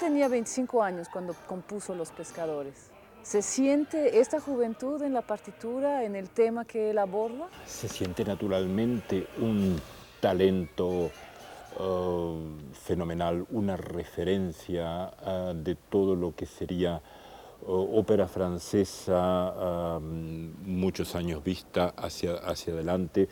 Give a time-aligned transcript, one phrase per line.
[0.00, 2.90] Tenía 25 años cuando compuso Los Pescadores.
[3.22, 7.48] ¿Se siente esta juventud en la partitura, en el tema que él aborda?
[7.66, 9.78] Se siente naturalmente un
[10.18, 11.10] talento
[11.78, 12.34] uh,
[12.72, 17.02] fenomenal, una referencia uh, de todo lo que sería
[17.60, 23.28] uh, ópera francesa, muchos años vista hacia, hacia adelante,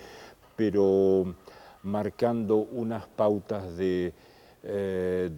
[0.55, 1.35] pero
[1.83, 4.13] marcando unas pautas de,
[4.63, 5.31] eh,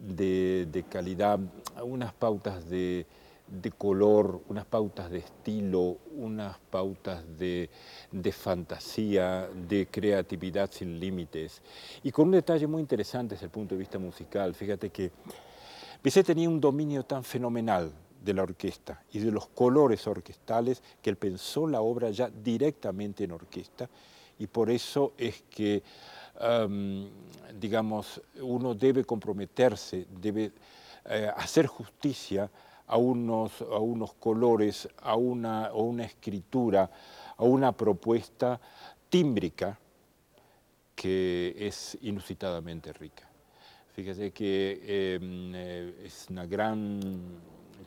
[0.00, 1.38] de, de calidad,
[1.82, 3.06] unas pautas de
[3.46, 7.68] de color, unas pautas de estilo, unas pautas de,
[8.32, 11.62] fantasía, de creatividad sin límites.
[12.02, 15.10] Y con un detalle muy interesante desde el punto de vista musical, fíjate que
[16.02, 21.10] Bizet tenía un dominio tan fenomenal de la orquesta y de los colores orquestales que
[21.10, 23.88] él pensó la obra ya directamente en orquesta
[24.38, 25.82] y por eso es que,
[27.58, 30.52] digamos, uno debe comprometerse, debe
[31.06, 32.50] eh, hacer justicia
[32.86, 36.90] a unos, a unos colores, a una, una escritura,
[37.36, 38.60] a una propuesta
[39.08, 39.78] tímbrica
[40.94, 43.28] que es inusitadamente rica.
[43.92, 47.00] Fíjese que em, eh, es una gran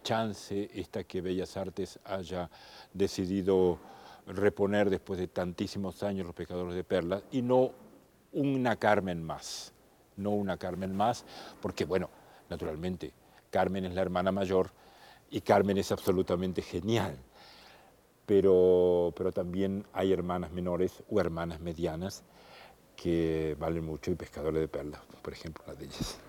[0.04, 2.50] chance esta que Bellas Artes haya
[2.94, 3.78] decidido
[4.28, 7.72] reponer después de tantísimos años los Pecadores de Perlas y no
[8.34, 9.74] una Carmen más,
[10.16, 11.26] no una Carmen más,
[11.62, 12.10] porque bueno,
[12.50, 13.14] naturalmente,
[13.50, 14.72] Carmen es la hermana mayor,
[15.30, 17.18] y Carmen es absolutamente genial.
[18.26, 22.24] Pero, pero también hay hermanas menores o hermanas medianas
[22.96, 26.20] que valen mucho y pescadores de perlas, por ejemplo, una de ellas.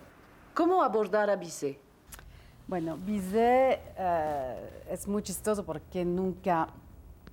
[0.54, 1.78] ¿Cómo abordar a Bizet?
[2.68, 6.68] Bueno, Bizet eh, es muy chistoso porque nunca,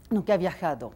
[0.09, 0.93] nunca ha viajado.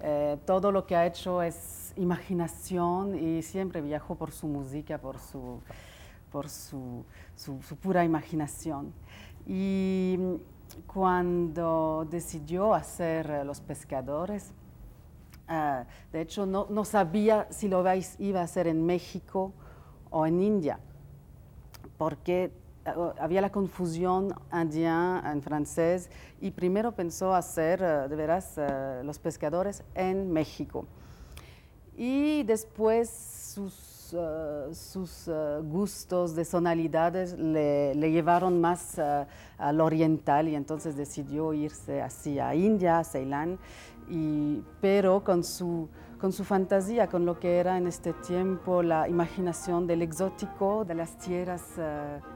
[0.00, 1.54] Eh, todo lo que ha hecho es
[1.96, 5.60] imaginación y siempre viajó por su música, por su,
[6.30, 7.04] por su,
[7.80, 8.92] pura imaginación.
[9.46, 10.18] Y
[10.86, 14.52] cuando decidió hacer eh, Los Pescadores,
[15.48, 17.84] ah, de hecho no, sabía si lo
[18.18, 19.52] iba a hacer en México
[20.10, 20.78] o en India,
[21.96, 22.52] porque
[22.84, 29.02] ah, había la confusión indien en francés y primero pensó hacer eh, de veras eh,
[29.04, 30.86] Los Pescadores en México.
[31.96, 39.26] Y después sus eh, sus eh, gustos de sonalidades le, llevaron más eh,
[39.58, 43.58] al oriental y entonces decidió irse así a India, Ceilán,
[44.08, 45.88] y, pero con su,
[46.20, 50.94] con su fantasía, con lo que era en este tiempo la imaginación del exótico, de
[50.94, 51.64] las tierras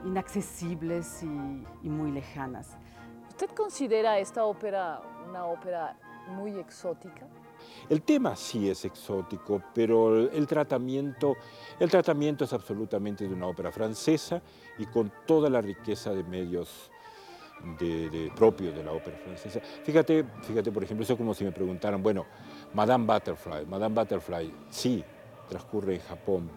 [0.04, 2.76] inaccesibles y, y muy lejanas.
[3.28, 5.96] ¿Usted considera esta ópera una ópera
[6.28, 7.26] muy exótica?
[7.88, 11.36] El tema sí es exótico, pero el tratamiento,
[11.78, 14.40] el tratamiento es absolutamente de una ópera francesa
[14.78, 16.90] y con toda la riqueza de medios
[17.78, 19.60] de, propio de la ópera francesa.
[19.60, 22.26] Fíjate, fíjate, por ejemplo, eso como si me preguntaran, bueno,
[22.74, 25.04] Madame Butterfly, Madame Butterfly, sí,
[25.48, 26.50] transcurre en Japón,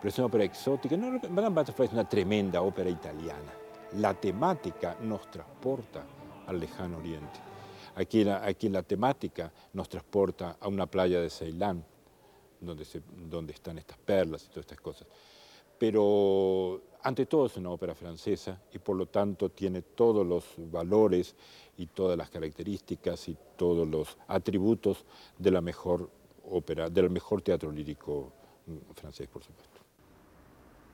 [0.00, 0.96] pero es una ópera exótica.
[0.96, 3.52] Madame Butterfly es una tremenda ópera italiana.
[3.96, 6.04] La temática nos transporta
[6.46, 7.47] al lejano oriente.
[7.98, 11.84] Aquí la, temática nos transporta a una playa de Ceilán,
[12.60, 12.86] donde,
[13.28, 15.08] donde están estas perlas y todas estas cosas.
[15.76, 21.34] Pero ante todo es una ópera francesa y por lo tanto tiene todos los valores
[21.76, 25.04] y todas las características y todos los atributos
[25.36, 26.08] de la mejor
[26.50, 28.32] ópera, del mejor teatro lírico
[28.66, 29.80] mm, francés, por supuesto.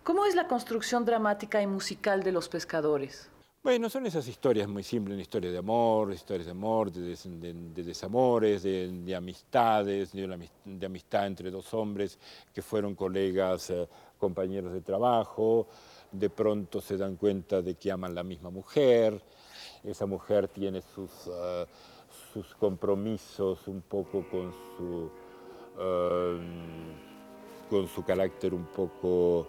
[0.04, 3.30] ¿Cómo es la construcción dramática y musical de Los Pescadores?
[3.64, 8.62] Bueno, son esas historias muy simples, una historia de amor, historias de amor, de, desamores,
[8.62, 12.18] de, amistades, de, amistad entre dos hombres
[12.52, 13.88] que fueron colegas, eh,
[14.18, 15.66] compañeros de trabajo,
[16.12, 19.18] de pronto se dan cuenta de que aman la misma mujer,
[19.82, 21.64] esa mujer tiene sus, eh,
[22.34, 25.10] sus compromisos un poco con su,
[25.80, 26.38] eh,
[27.70, 29.48] con su carácter un poco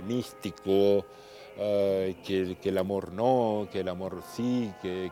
[0.00, 1.04] místico,
[1.54, 5.10] eh, que, el amor no, que el amor sí, que,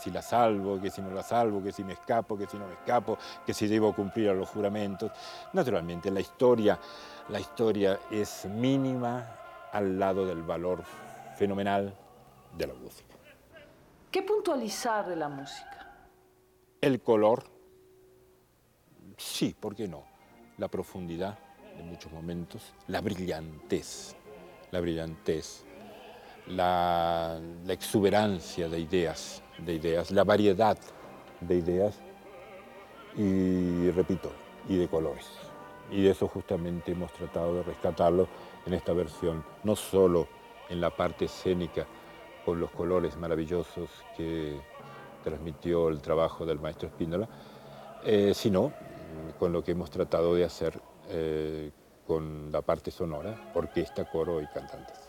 [0.00, 2.66] si la salvo, que si no la salvo, que si me escapo, que si no
[2.66, 5.12] me escapo, que si debo cumplir a los juramentos.
[5.52, 6.78] Naturalmente, la historia,
[7.28, 9.26] la historia es mínima
[9.72, 10.82] al lado del valor
[11.36, 11.94] fenomenal
[12.56, 13.14] de la música.
[14.10, 15.86] ¿Qué puntualizar de la música?
[16.80, 17.44] El color,
[19.18, 20.04] sí, ¿por qué no?
[20.56, 21.38] La profundidad
[21.78, 24.14] en muchos momentos, la brillantez,
[24.70, 25.64] la brillantez,
[26.46, 30.78] la, exuberancia de ideas, de ideas, la variedad
[31.40, 32.00] de ideas
[33.16, 34.32] y, repito,
[34.68, 35.26] y de colores.
[35.90, 38.28] Y de eso justamente hemos tratado de rescatarlo
[38.66, 40.28] en esta versión, no solo
[40.68, 41.86] en la parte escénica,
[42.44, 44.58] con los colores maravillosos que
[45.22, 47.28] transmitió el trabajo del maestro Espíndola,
[48.04, 48.72] eh, sino
[49.38, 51.70] con lo que hemos tratado de hacer eh,
[52.06, 55.08] con la parte sonora, orquesta, coro y cantantes.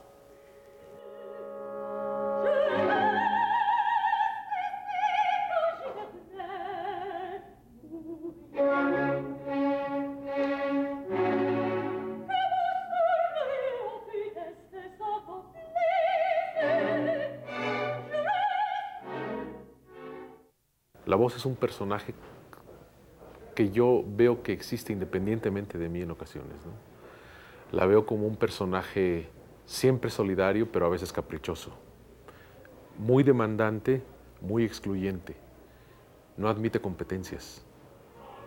[21.06, 22.14] La voz es un personaje
[23.60, 26.56] que yo veo que existe independientemente de mí en ocasiones.
[27.74, 29.28] La veo como un personaje
[29.66, 31.72] siempre solidario, pero a veces caprichoso.
[32.98, 34.02] Muy demandante,
[34.40, 35.36] muy excluyente.
[36.38, 37.66] No admite competencias.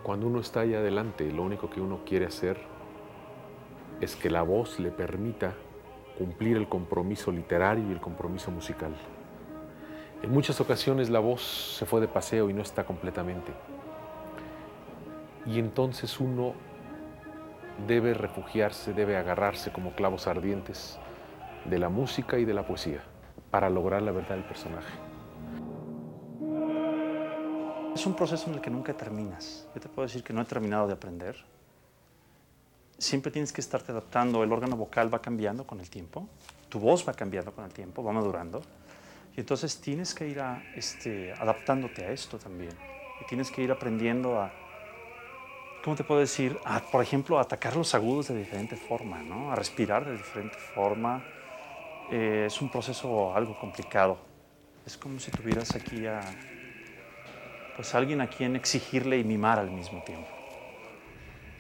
[0.03, 2.57] Cuando uno está ahí adelante, lo único que uno quiere hacer
[4.01, 5.53] es que la voz le permita
[6.17, 8.97] cumplir el compromiso literario y el compromiso musical.
[10.23, 11.43] En muchas ocasiones la voz
[11.77, 13.53] se fue de paseo y no está completamente.
[15.47, 16.55] Y entonces uno
[17.87, 20.99] debe refugiarse, debe agarrarse como clavos ardientes
[21.65, 23.03] de la música y de la poesía
[23.51, 24.93] para lograr la verdad del personaje.
[27.95, 29.69] Es un proceso en el que nunca terminas.
[29.75, 31.37] Yo te puedo decir que no he terminado de aprender.
[32.97, 34.43] Siempre tienes que estarte adaptando.
[34.43, 36.27] El órgano vocal va cambiando con el tiempo.
[36.69, 38.63] Tu voz va cambiando con el tiempo, va madurando.
[39.37, 42.73] Y entonces tienes que ir a, este, adaptándote a esto también.
[43.21, 44.53] Y tienes que ir aprendiendo a,
[45.83, 46.59] ¿cómo te puedo decir?
[46.65, 49.53] A, por ejemplo, a atacar los agudos de diferente forma, ¿no?
[49.53, 51.25] A respirar de diferente forma.
[52.11, 54.19] Eh, es un proceso algo complicado.
[54.87, 56.21] Es como si tuvieras aquí a,
[57.77, 60.29] pues alguien a quien exigirle y mimar al mismo tiempo.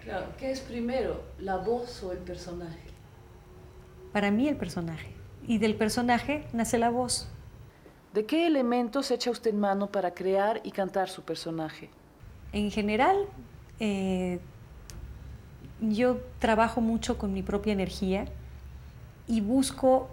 [0.02, 2.80] Claro, ¿qué es primero, la voz o el personaje?
[4.12, 5.12] Para mí el personaje.
[5.46, 7.28] Y del personaje nace la voz.
[8.12, 11.88] ¿De qué elementos echa usted mano para crear y cantar su personaje?
[12.52, 13.26] En general,
[13.84, 14.38] eh,
[15.81, 18.26] yo trabajo mucho con mi propia energía
[19.26, 20.08] y busco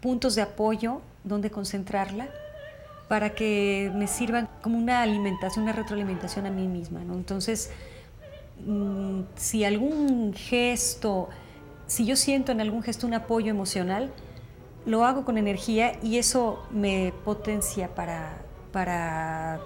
[0.00, 2.30] puntos de apoyo donde concentrarla
[3.06, 7.02] para que me sirvan como una alimentación, una retroalimentación a mí misma.
[7.02, 7.70] Entonces,
[8.64, 11.28] mm, si algún gesto,
[11.86, 14.10] si yo siento en algún gesto un apoyo emocional,
[14.86, 18.38] lo hago con energía y eso me potencia para,
[18.72, 19.60] para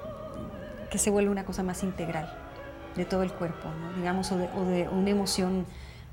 [0.91, 2.44] que se vuelva una cosa más integral
[2.97, 5.67] de todo el cuerpo, digamos, o de, una emoción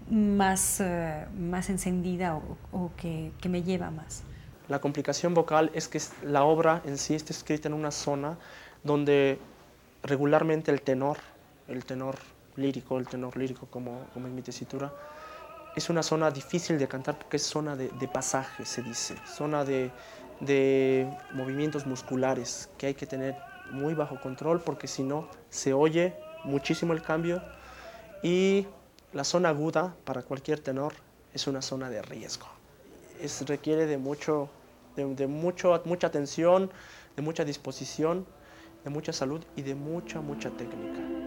[0.09, 2.39] más, eh, más encendida
[2.71, 4.23] o, que, que, me lleva más.
[4.67, 8.37] La complicación vocal es que la obra en sí está escrita en una zona
[8.83, 9.39] donde
[10.03, 11.17] regularmente el tenor,
[11.67, 12.17] el tenor
[12.55, 14.93] lírico, el tenor lírico como, como en mi tesitura,
[15.75, 19.91] es una zona difícil de cantar porque es zona de, pasaje, se dice, zona de,
[21.33, 23.35] movimientos musculares que hay que tener
[23.71, 27.41] muy bajo control porque si no se oye muchísimo el cambio
[28.21, 28.67] y
[29.13, 30.93] la zona aguda para cualquier tenor
[31.33, 32.47] es una zona de riesgo.
[33.21, 34.49] Es, requiere de, mucho,
[34.95, 36.71] de mucho, mucha atención,
[37.15, 38.25] de mucha disposición,
[38.83, 41.20] de mucha salud y de mucha, mucha técnica.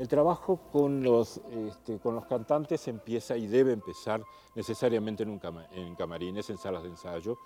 [0.00, 4.22] El trabajo con los, este, con los cantantes empieza y debe empezar
[4.54, 5.40] necesariamente en, un
[5.72, 7.36] en camarines, en salas de ensayo,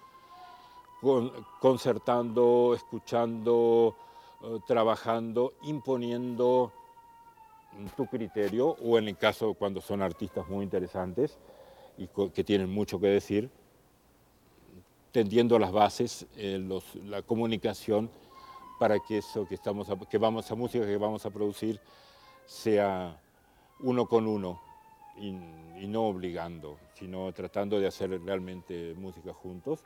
[1.61, 3.97] concertando, escuchando,
[4.45, 6.71] eh, trabajando, imponiendo
[7.97, 11.41] tu criterio, o en el caso cuando son artistas muy interesantes
[11.99, 13.51] y que tienen mucho que decir,
[15.11, 16.65] tendiendo las bases, eh,
[17.05, 18.09] la comunicación
[18.79, 21.81] para que eso que, estamos que vamos a música que vamos a producir
[22.47, 23.19] sea
[23.81, 24.61] uno con uno
[25.17, 25.33] y,
[25.87, 29.81] no obligando, sino tratando de hacer realmente música juntos,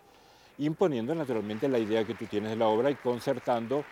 [0.58, 3.84] imponiendo naturalmente la idea que tú tienes de la obra y concertando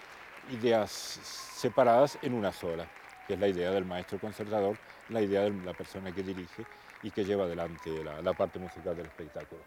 [0.50, 2.88] ideas separadas en una sola,
[3.26, 6.64] que es la idea del maestro concertador, la idea de la persona que dirige
[7.02, 9.60] y que lleva adelante la, la parte musical del espectáculo.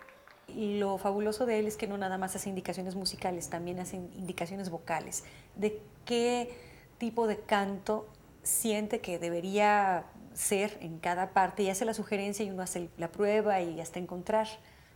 [0.47, 3.97] Y lo fabuloso de él es que no nada más hace indicaciones musicales, también hace
[3.97, 5.23] indicaciones vocales.
[5.55, 6.57] ¿De qué
[6.97, 8.07] tipo de canto
[8.43, 13.11] siente que debería ser en cada parte y hace la sugerencia y uno hace la
[13.11, 14.47] prueba y hasta encontrar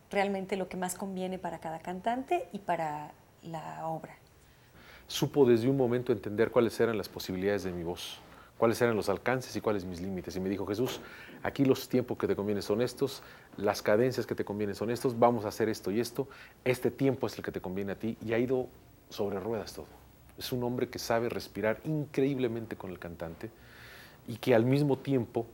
[0.09, 4.15] realmente lo que más conviene para cada cantante y para la obra.
[5.07, 8.19] Supo desde un momento entender cuáles eran las posibilidades de mi voz,
[8.57, 10.35] cuáles eran los alcances y cuáles mis límites.
[10.35, 11.01] Y me dijo, Jesús,
[11.41, 13.21] aquí los tiempos que te convienen son estos,
[13.57, 16.27] las cadencias que te convienen son estos, vamos a hacer esto y esto,
[16.63, 18.67] este tiempo es el que te conviene a ti y ha ido
[19.09, 20.02] sobre ruedas todo.
[20.37, 23.51] Es un hombre que sabe respirar increíblemente con el cantante
[24.27, 25.45] y que al mismo tiempo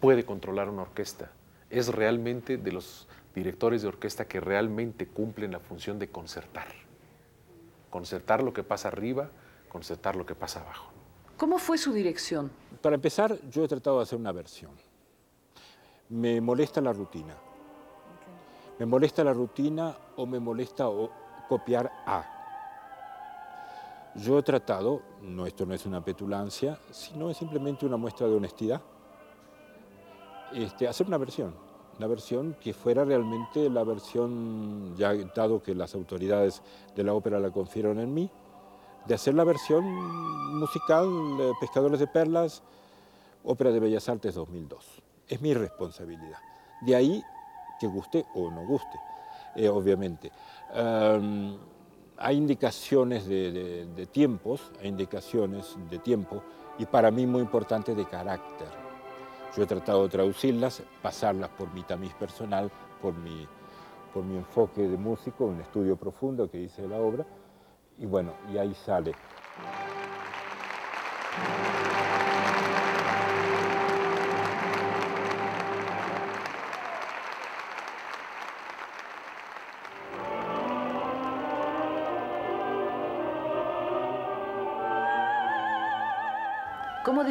[0.00, 1.30] puede controlar una orquesta.
[1.70, 6.66] Es realmente de los directores de orquesta que realmente cumplen la función de concertar.
[7.90, 9.30] Concertar lo que pasa arriba,
[9.68, 10.90] concertar lo que pasa abajo.
[11.36, 12.50] ¿Cómo fue su dirección?
[12.82, 14.72] Para empezar, yo he tratado de hacer una versión.
[16.08, 17.34] Me molesta la rutina.
[18.78, 20.86] Me molesta la rutina o me molesta
[21.48, 22.39] copiar a.
[24.16, 28.34] Yo he tratado, no, esto no es una petulancia, sino es simplemente una muestra de
[28.34, 28.80] honestidad,
[30.52, 31.54] este, hacer una versión,
[31.96, 36.60] una versión que fuera realmente la versión, ya dado que las autoridades
[36.96, 38.28] de la ópera la confieren en mí,
[39.06, 39.84] de hacer la versión
[40.58, 41.06] musical
[41.38, 42.62] de Pescadores de Perlas,
[43.44, 45.02] Ópera de Bellas Artes 2002.
[45.28, 46.38] Es mi responsabilidad.
[46.82, 47.22] De ahí
[47.78, 48.98] que guste o no guste,
[49.54, 50.32] eh, obviamente
[52.20, 56.42] hay indicaciones de, tiempos, hay indicaciones de tiempo
[56.78, 58.68] y para mí muy importante de carácter.
[59.56, 63.48] Yo he tratado de traducirlas, pasarlas por mi tamiz personal, por mi,
[64.12, 67.26] por mi enfoque de músico, un estudio profundo que hice de la obra,
[67.98, 69.14] y bueno, y ahí sale.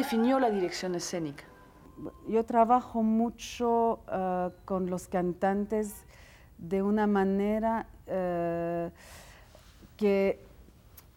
[0.00, 1.44] Definió la dirección escénica?
[2.26, 6.06] Yo trabajo mucho eh, con los cantantes
[6.56, 8.90] de una manera eh,
[9.98, 10.42] que,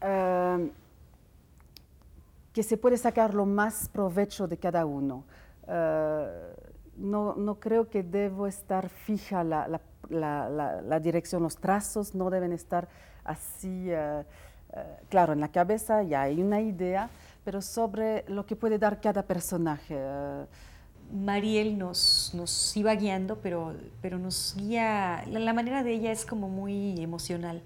[0.01, 0.71] eh,
[2.51, 5.23] que se puede sacar lo más provecho de cada uno.
[6.95, 10.49] No, no, creo que debo estar fija la, la,
[10.81, 12.87] la, dirección, los trazos no deben estar
[13.23, 13.89] así,
[15.09, 17.09] claro, en la cabeza ya hay una idea,
[17.43, 19.95] pero sobre lo que puede dar cada personaje.
[19.97, 20.45] Eh.
[21.11, 26.49] Mariel nos, nos iba guiando, pero, pero nos guía, la, manera de ella es como
[26.49, 27.61] muy emocional.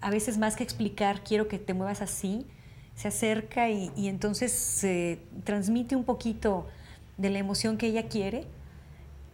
[0.00, 2.46] A veces más que explicar, quiero que te muevas así,
[2.94, 6.66] se acerca y, y entonces se transmite un poquito
[7.16, 8.46] de la emoción que ella quiere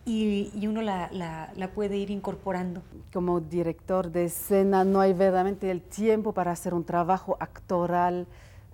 [0.05, 2.83] y, y uno la, la, la, puede ir incorporando.
[3.13, 8.27] Como director de escena no hay verdaderamente el tiempo para hacer un trabajo actoral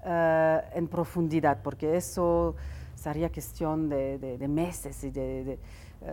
[0.04, 2.54] eh, en profundidad, porque eso
[2.94, 5.58] sería cuestión de, meses y eh,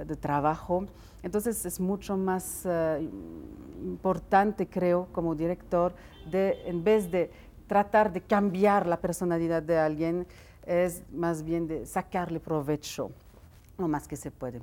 [0.06, 0.86] de, trabajo.
[1.24, 3.10] Entonces es mucho más eh,
[3.84, 5.94] importante, creo, como director,
[6.32, 7.32] de, en vez de
[7.68, 10.26] tratar de cambiar la personalidad de alguien,
[10.66, 13.12] es más bien de sacarle provecho
[13.78, 14.62] lo más que se puede.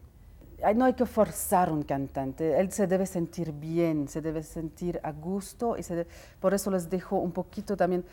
[0.74, 5.12] No hay que forzar un cantante, él se debe sentir bien, se debe sentir a
[5.12, 5.82] gusto y
[6.40, 8.04] por eso les dejo un poquito también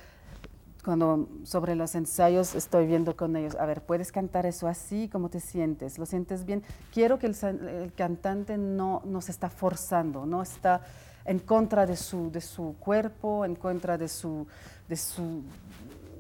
[0.86, 5.10] cuando sobre los ensayos estoy viendo con ellos, a ver, ¿puedes cantar eso así?
[5.12, 5.98] ¿Cómo te sientes?
[5.98, 6.62] ¿Lo sientes bien?
[6.94, 10.82] Quiero que el, cantante no, no, se está forzando, no está
[11.26, 14.46] en contra de su, de su cuerpo, en contra de su,
[14.88, 15.42] de su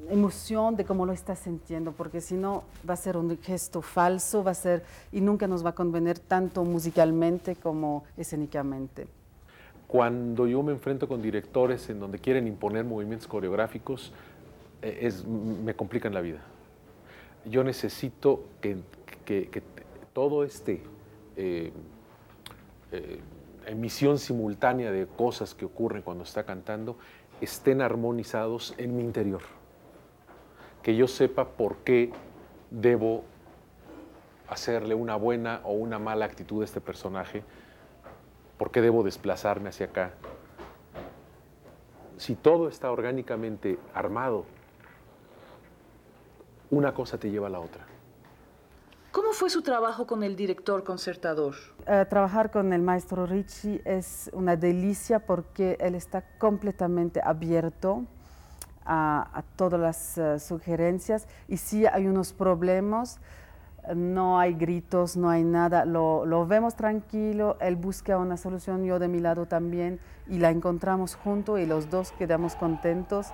[0.10, 4.43] emoción, de cómo lo está sintiendo, porque si no va a ser un gesto falso,
[4.43, 9.07] va a ser, y nunca nos va a convenir tanto musicalmente como escénicamente.
[9.88, 14.12] Cuando yo me enfrento con directores en donde quieren imponer movimientos coreográficos,
[14.88, 16.42] eh, me complican la vida.
[17.46, 18.77] Yo necesito que,
[20.13, 20.84] todo este
[21.36, 21.72] eh,
[22.92, 23.20] eh,
[23.65, 26.98] emisión simultánea de cosas que ocurren cuando está cantando
[27.42, 29.42] estén armonizados en mi interior.
[30.84, 32.12] Que yo sepa por qué
[32.70, 33.24] debo
[34.48, 37.44] hacerle una buena o una mala actitud a este personaje,
[38.60, 40.13] por qué debo desplazarme hacia acá.
[42.18, 44.46] Si todo está orgánicamente armado
[46.72, 47.86] una cosa te lleva a la otra.
[49.12, 51.55] ¿Cómo fue su trabajo con el director concertador?
[51.88, 58.03] Eh, trabajar con el maestro Ricci es una delicia porque él está completamente abierto
[58.86, 63.22] a, todas las eh, sugerencias y si hay unos problemas,
[63.95, 69.00] no hay gritos, no hay nada, lo, lo, vemos tranquilo, él busca una solución, yo
[69.00, 73.27] de mi lado también, y la encontramos juntos y los dos quedamos contentos,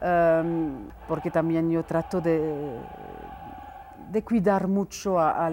[0.00, 2.78] em, porque también yo trato de,
[4.10, 5.46] de cuidar mucho a,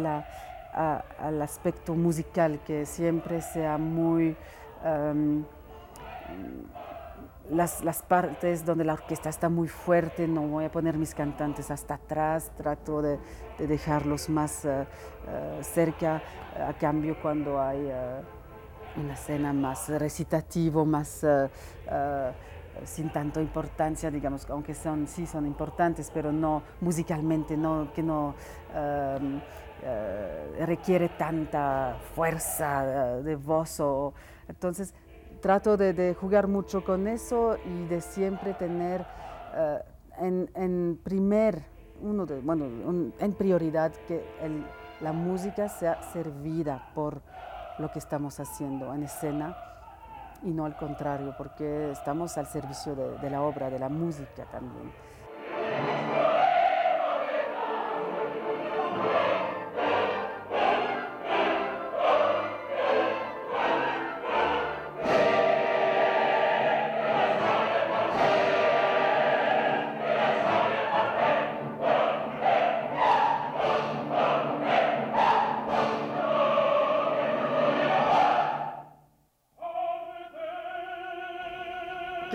[1.20, 4.36] al aspecto musical, que siempre sea muy...
[4.84, 5.44] Em,
[7.50, 11.72] las, las, partes donde la orquesta está muy fuerte, no voy a poner mis cantantes
[11.72, 13.20] hasta atrás, trato de,
[13.58, 16.22] de dejarlos más uh, uh, cerca,
[16.68, 21.24] a cambio cuando hay uh, una escena más recitativo, más
[22.86, 28.36] sin tanto importancia, digamos, aunque son, sí son importantes, pero no musicalmente, no, que no
[28.74, 29.40] um,
[30.66, 33.80] requiere tanta fuerza de voz.
[33.80, 34.14] O,
[34.48, 34.94] entonces,
[35.42, 39.06] trato de, jugar mucho con eso y de siempre tener
[39.56, 39.80] eh,
[40.20, 41.64] en, primer,
[42.02, 42.66] uno de, bueno,
[43.20, 44.24] en prioridad que
[45.02, 47.22] la música sea servida por
[47.78, 49.56] lo que estamos haciendo en escena
[50.44, 54.92] y no al contrario, porque estamos al servicio de la obra, de la música también.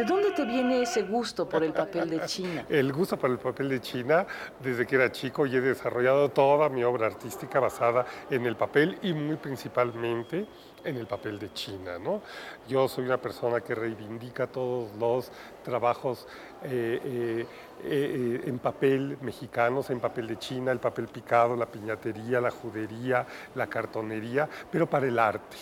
[0.03, 2.67] ¿De dónde te viene ese gusto por el papel de China?
[2.69, 4.27] El gusto por el papel de China
[4.61, 8.99] desde que era chico y he desarrollado toda mi obra artística basada en el papel
[9.03, 10.45] y muy principalmente
[10.83, 12.01] en el papel de China.
[12.01, 12.21] ¿no?
[12.67, 15.31] Yo soy una persona que reivindica todos los
[15.63, 16.27] trabajos
[16.65, 17.47] eh, eh,
[17.85, 23.25] eh, en papel mexicanos, en papel de China, el papel picado, la piñatería, la judería,
[23.55, 25.59] la cartonería, pero para el arte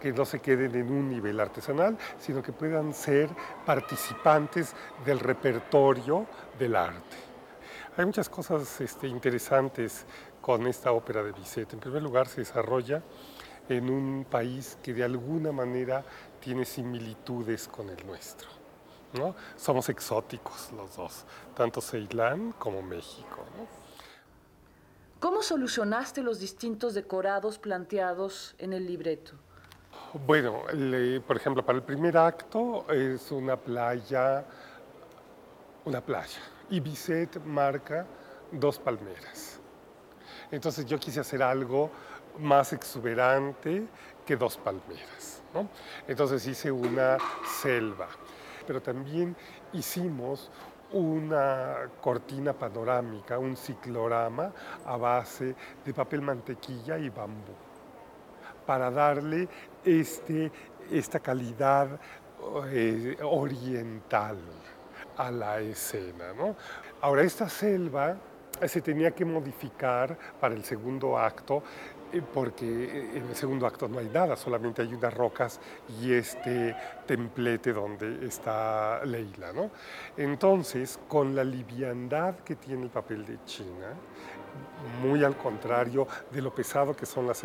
[0.00, 3.28] que no se queden en un nivel artesanal, sino que puedan ser
[3.64, 6.26] participantes del repertorio
[6.58, 7.16] del arte.
[7.96, 10.06] Hay muchas cosas este, interesantes
[10.40, 11.72] con esta ópera de Bizet.
[11.72, 13.02] En primer lugar, se desarrolla
[13.68, 16.04] en un país que de alguna manera
[16.40, 18.48] tiene similitudes con el nuestro.
[19.12, 19.34] ¿no?
[19.56, 23.44] Somos exóticos los dos, tanto Ceilán como México.
[25.20, 29.34] ¿Cómo solucionaste los distintos decorados planteados en el libreto?
[30.14, 30.64] Bueno,
[31.26, 34.44] por ejemplo, para el primer acto es una playa,
[35.86, 38.06] una playa, y Bizet marca
[38.50, 39.58] dos palmeras.
[40.50, 41.90] Entonces yo quise hacer algo
[42.40, 43.86] más exuberante
[44.26, 45.42] que dos palmeras.
[46.06, 47.16] Entonces hice una
[47.62, 48.08] selva,
[48.66, 49.34] pero también
[49.72, 50.50] hicimos
[50.92, 54.52] una cortina panorámica, un ciclorama
[54.84, 57.71] a base de papel mantequilla y bambú
[58.66, 59.48] para darle
[59.84, 60.50] este,
[60.90, 62.00] esta calidad
[62.70, 64.38] eh, oriental
[65.16, 66.32] a la escena.
[66.32, 66.56] ¿no?
[67.00, 68.16] Ahora, esta selva
[68.66, 71.62] se tenía que modificar para el segundo acto
[72.12, 75.60] eh, porque eh, en el segundo acto no hay nada, solamente hay unas rocas
[76.00, 79.52] y este templete donde está Leila.
[79.52, 79.70] ¿no?
[80.16, 83.94] Entonces, con la liviandad que tiene el papel de China,
[85.02, 87.44] muy al contrario de lo pesado que son las,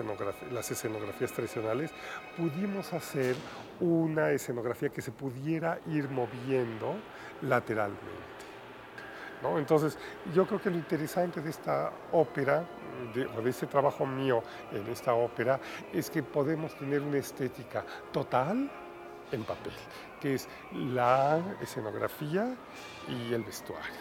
[0.71, 1.91] escenografías tradicionales,
[2.35, 3.35] pudimos hacer
[3.79, 6.95] una escenografía que se pudiera ir moviendo
[7.41, 8.27] lateralmente.
[9.57, 9.97] Entonces,
[10.33, 12.65] yo creo que lo interesante de esta ópera,
[13.37, 14.41] o de este trabajo mío
[14.71, 15.59] en esta ópera,
[15.93, 18.69] es que podemos tener una estética total
[19.31, 19.73] en papel,
[20.19, 22.55] que es la escenografía
[23.07, 23.93] y el vestuario.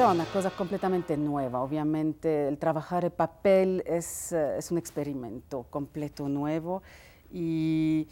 [0.00, 5.66] Era una cosa completamente nueva, obviamente el trabajar el papel es, eh, es un experimento
[5.68, 6.82] completo nuevo
[7.30, 8.08] y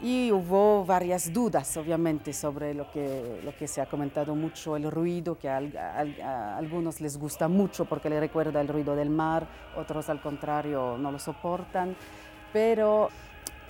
[0.00, 4.90] y hubo varias dudas, obviamente, sobre lo que, lo que se ha comentado mucho, el
[4.90, 10.08] ruido, que a, algunos les gusta mucho porque le recuerda el ruido del mar, otros
[10.08, 11.96] al contrario no lo soportan.
[12.50, 13.10] Pero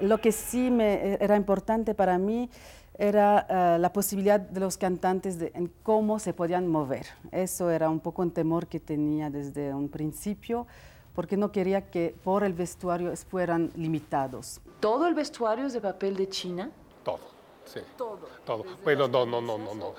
[0.01, 2.49] lo que sí me, era importante para mí
[2.97, 7.07] era eh, la posibilidad de los cantantes de, en cómo se podían mover.
[7.33, 10.67] Eso era un poco un temor que tenía desde un principio
[11.15, 14.61] porque no quería que por el vestuario fueran limitados.
[14.81, 16.71] ¿Todo el vestuario es de papel de China?
[17.05, 17.34] Todo.
[17.65, 17.81] Sí.
[17.97, 18.21] Todo.
[18.45, 18.65] Todo.
[18.85, 19.95] Bueno, las no, no, no, no, no.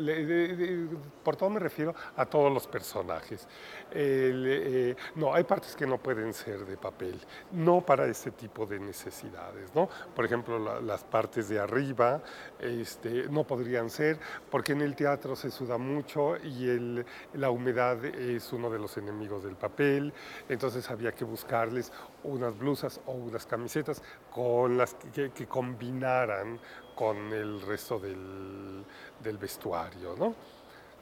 [0.00, 0.24] le-
[0.56, 3.46] de- por todo me refiero a todos los personajes.
[3.92, 7.20] Eh, no, hay partes que no pueden ser de papel,
[7.52, 9.88] no para este tipo de necesidades, ¿no?
[10.14, 12.22] Por ejemplo, la- las partes de arriba
[12.58, 14.18] este, no podrían ser,
[14.50, 17.04] porque en el teatro se suda mucho y el,
[17.34, 20.12] la humedad es uno de los enemigos del papel,
[20.48, 21.92] entonces había que buscarles
[22.24, 24.02] unas blusas o unas camisetas
[24.32, 26.58] con las que, que combinaran
[27.00, 28.84] con el resto del,
[29.24, 30.34] del vestuario, ¿no?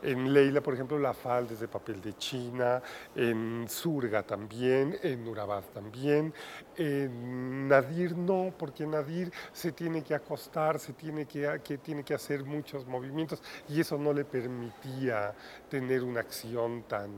[0.00, 2.80] En Leila, por ejemplo, la falda es de papel de China,
[3.16, 6.32] en Surga también, en Urabad también,
[6.76, 12.14] en Nadir no, porque Nadir se tiene que acostar, se tiene que, que tiene que
[12.14, 15.34] hacer muchos movimientos y eso no le permitía
[15.68, 17.10] tener una acción tan,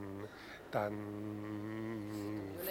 [0.70, 0.94] tan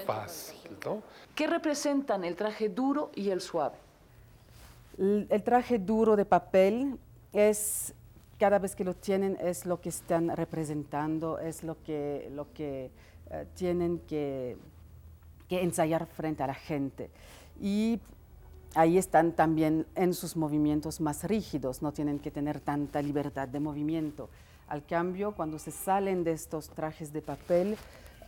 [0.07, 1.03] fácil, ¿no?
[1.35, 3.88] ¿Qué representan el traje duro y el suave?
[4.99, 6.99] El traje duro de papel
[7.31, 7.93] es,
[8.37, 12.91] cada vez que lo tienen, es lo que están representando, es lo que, lo que
[13.31, 14.57] eh, tienen que,
[15.47, 17.09] que ensayar frente a la gente.
[17.61, 18.01] Y
[18.75, 23.61] ahí están también en sus movimientos más rígidos, no tienen que tener tanta libertad de
[23.61, 24.29] movimiento.
[24.67, 27.77] Al cambio, cuando se salen de estos trajes de papel,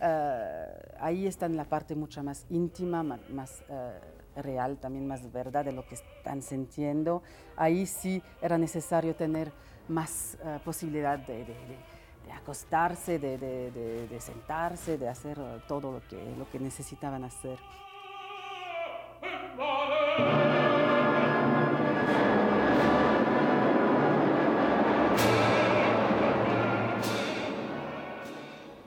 [0.00, 0.66] eh,
[0.98, 3.92] ahí está en la parte mucho más íntima, ma- más, eh,
[4.36, 7.22] real, también más verdad de lo que están sintiendo.
[7.56, 9.52] Ahí sí era necesario tener
[9.88, 11.92] más eh, posibilidad de, de- de-
[12.26, 16.60] de acostarse, de, de- de- de sentarse, de hacer eh, todo lo que, lo que
[16.60, 17.58] necesitaban hacer.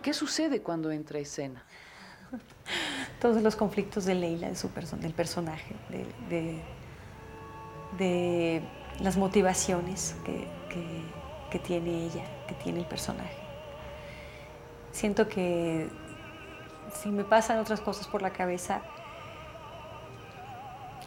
[0.02, 1.64] ¿Qué sucede cuando entra a escena?
[3.22, 5.74] Todos los conflictos de Leila, su del personaje,
[6.30, 6.62] de,
[9.00, 11.02] las motivaciones que, que-
[11.50, 13.38] que tiene ella, que tiene el personaje.
[14.92, 15.90] Siento que
[16.94, 18.82] si me pasan otras cosas por la cabeza,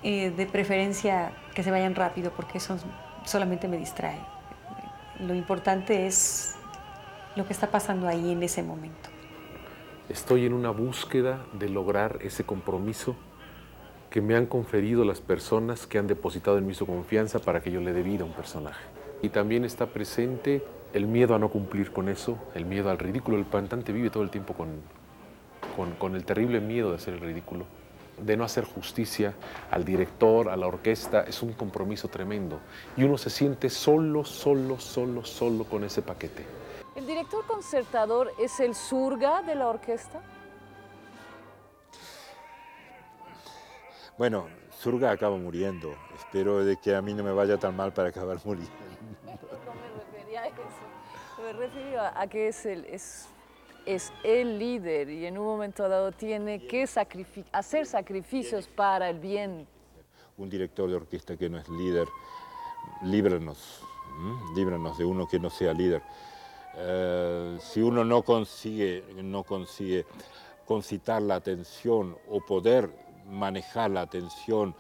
[0.03, 2.79] eh, de preferencia que se vayan rápido porque eso
[3.25, 4.19] solamente me distrae.
[5.19, 6.55] Lo importante es
[7.35, 9.11] lo que está pasando ahí en ese momento.
[10.09, 13.15] Estoy en una búsqueda de lograr ese compromiso
[14.09, 17.71] que me han conferido las personas que han depositado en mí su confianza para que
[17.71, 18.83] yo le dé vida a un personaje.
[19.21, 23.37] Y también está presente el miedo a no cumplir con eso, el miedo al ridículo.
[23.37, 24.69] El cantante vive todo el tiempo con,
[25.77, 27.67] con, con el terrible miedo de hacer el ridículo,
[28.19, 29.35] de no hacer justicia
[29.71, 31.21] al director, a la orquesta.
[31.21, 32.61] Es un compromiso tremendo.
[32.97, 36.47] Y uno se siente solo, solo, solo, solo con ese paquete.
[36.99, 40.21] ¿El director concertador es el surga de la orquesta?
[44.19, 45.95] Bueno, Surga acaba muriendo.
[46.17, 48.73] Espero de que a mí no me vaya tan mal para acabar muriendo.
[49.65, 51.41] No me refería a eso.
[51.41, 53.29] Me refería a que es el, es,
[53.87, 56.85] es el líder y en un momento dado tiene que
[57.53, 59.69] hacer sacrificios para el bien.
[60.37, 62.09] Un director de orquesta que no es líder,
[63.05, 63.85] líbranos,
[64.19, 64.57] ¿m?
[64.57, 66.03] líbranos de uno que no sea líder.
[66.77, 70.07] Eh, si uno no consigue, no consigue
[70.65, 72.91] concitar la atención o poder
[73.27, 74.75] manejar la atención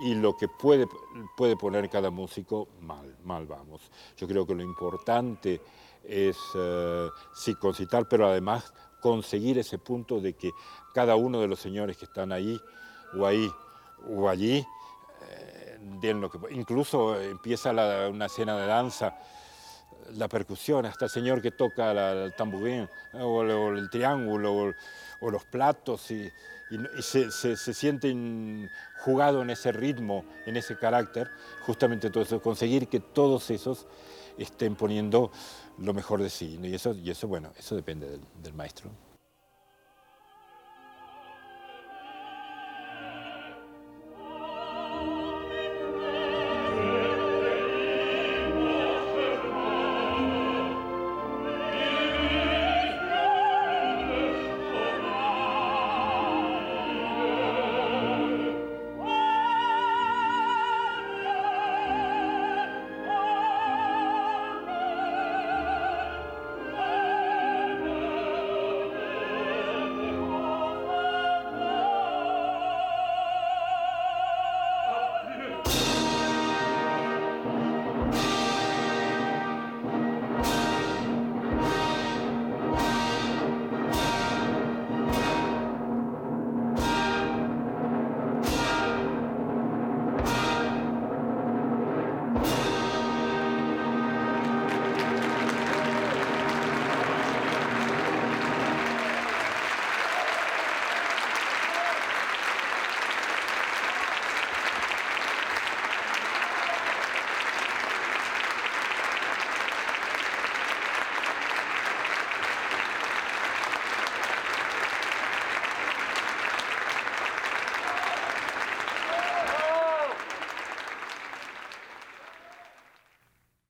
[0.00, 0.86] y lo que puede,
[1.36, 3.90] puede poner cada músico, mal, mal vamos.
[4.16, 5.60] Yo creo que lo importante
[6.04, 10.50] es eh, sí concitar, pero además conseguir ese punto de que
[10.92, 12.60] cada uno de los señores que están ahí
[13.18, 13.48] o ahí
[14.08, 14.64] o allí
[15.30, 19.16] eh, den lo que incluso empieza la- una escena de danza
[20.16, 24.74] la percusión, hasta el señor que toca la- el tamborín o, o el triángulo o,
[25.20, 26.30] o los platos y,
[26.70, 28.68] y y se, se- se sienten
[29.04, 31.30] jugado en ese ritmo, en ese carácter,
[31.66, 33.86] justamente todo eso, conseguir que todos esos
[34.36, 35.30] estén poniendo
[35.78, 36.58] lo mejor de sí.
[36.62, 38.90] Y eso, y eso bueno, eso depende del- del maestro.